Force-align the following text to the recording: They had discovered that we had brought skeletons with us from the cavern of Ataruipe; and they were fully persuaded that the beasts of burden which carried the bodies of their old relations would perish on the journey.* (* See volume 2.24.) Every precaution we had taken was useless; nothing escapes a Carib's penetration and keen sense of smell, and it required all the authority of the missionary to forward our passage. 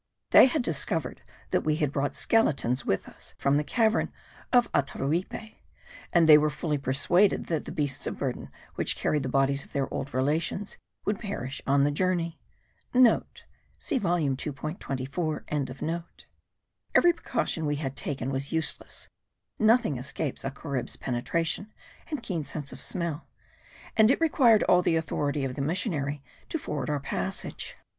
They 0.31 0.47
had 0.47 0.63
discovered 0.63 1.21
that 1.51 1.61
we 1.61 1.75
had 1.75 1.91
brought 1.91 2.15
skeletons 2.15 2.83
with 2.87 3.07
us 3.07 3.35
from 3.37 3.57
the 3.57 3.63
cavern 3.63 4.11
of 4.51 4.67
Ataruipe; 4.71 5.53
and 6.11 6.27
they 6.27 6.39
were 6.39 6.49
fully 6.49 6.79
persuaded 6.79 7.45
that 7.49 7.65
the 7.65 7.71
beasts 7.71 8.07
of 8.07 8.17
burden 8.17 8.49
which 8.73 8.95
carried 8.95 9.21
the 9.21 9.29
bodies 9.29 9.63
of 9.63 9.73
their 9.73 9.87
old 9.93 10.11
relations 10.11 10.79
would 11.05 11.19
perish 11.19 11.61
on 11.67 11.83
the 11.83 11.91
journey.* 11.91 12.39
(* 13.21 13.79
See 13.79 13.99
volume 13.99 14.35
2.24.) 14.35 16.23
Every 16.95 17.13
precaution 17.13 17.67
we 17.67 17.75
had 17.75 17.95
taken 17.95 18.31
was 18.31 18.51
useless; 18.51 19.07
nothing 19.59 19.97
escapes 19.97 20.43
a 20.43 20.49
Carib's 20.49 20.95
penetration 20.95 21.71
and 22.09 22.23
keen 22.23 22.43
sense 22.43 22.73
of 22.73 22.81
smell, 22.81 23.27
and 23.95 24.09
it 24.09 24.19
required 24.19 24.63
all 24.63 24.81
the 24.81 24.95
authority 24.95 25.45
of 25.45 25.53
the 25.53 25.61
missionary 25.61 26.23
to 26.49 26.57
forward 26.57 26.89
our 26.89 26.99
passage. 26.99 27.75